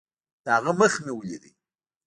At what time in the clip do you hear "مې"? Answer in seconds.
1.03-1.11